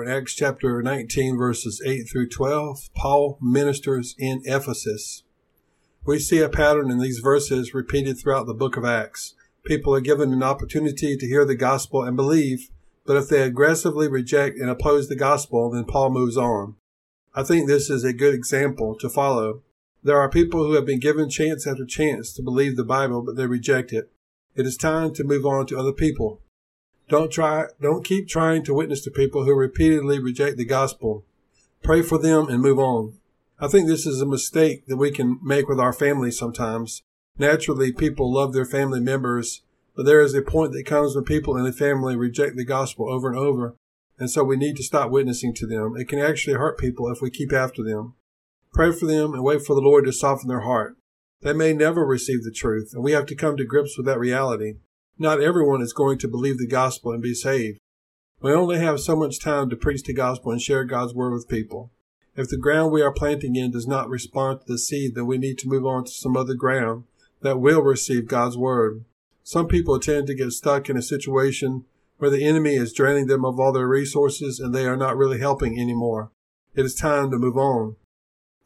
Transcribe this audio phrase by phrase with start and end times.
[0.00, 2.90] In Acts chapter 19, verses 8 through 12.
[2.94, 5.24] Paul ministers in Ephesus.
[6.06, 9.34] We see a pattern in these verses repeated throughout the book of Acts.
[9.64, 12.70] People are given an opportunity to hear the gospel and believe,
[13.06, 16.76] but if they aggressively reject and oppose the gospel, then Paul moves on.
[17.34, 19.62] I think this is a good example to follow.
[20.04, 23.36] There are people who have been given chance after chance to believe the Bible, but
[23.36, 24.12] they reject it.
[24.54, 26.40] It is time to move on to other people.
[27.08, 31.24] Don't try, don't keep trying to witness to people who repeatedly reject the gospel.
[31.82, 33.14] Pray for them and move on.
[33.58, 37.02] I think this is a mistake that we can make with our families sometimes.
[37.38, 39.62] Naturally, people love their family members,
[39.96, 43.10] but there is a point that comes when people in a family reject the gospel
[43.10, 43.74] over and over,
[44.18, 45.94] and so we need to stop witnessing to them.
[45.96, 48.14] It can actually hurt people if we keep after them.
[48.72, 50.96] Pray for them and wait for the Lord to soften their heart.
[51.40, 54.18] They may never receive the truth, and we have to come to grips with that
[54.18, 54.74] reality.
[55.20, 57.80] Not everyone is going to believe the gospel and be saved.
[58.40, 61.48] We only have so much time to preach the gospel and share God's word with
[61.48, 61.90] people.
[62.36, 65.36] If the ground we are planting in does not respond to the seed, then we
[65.36, 67.02] need to move on to some other ground
[67.40, 69.04] that will receive God's word.
[69.42, 71.84] Some people tend to get stuck in a situation
[72.18, 75.40] where the enemy is draining them of all their resources and they are not really
[75.40, 76.30] helping anymore.
[76.76, 77.96] It is time to move on.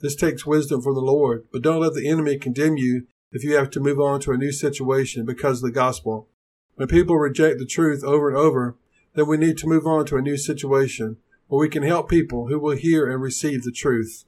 [0.01, 3.55] This takes wisdom from the Lord, but don't let the enemy condemn you if you
[3.55, 6.29] have to move on to a new situation because of the gospel.
[6.75, 8.77] When people reject the truth over and over,
[9.15, 12.49] then we need to move on to a new situation where we can help people
[12.49, 14.25] who will hear and receive the truth.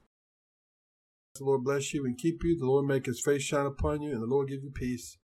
[1.35, 2.57] The Lord bless you and keep you.
[2.57, 5.17] The Lord make his face shine upon you, and the Lord give you peace.